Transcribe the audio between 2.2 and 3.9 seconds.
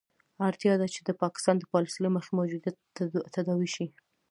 موجودیت تداوي شي.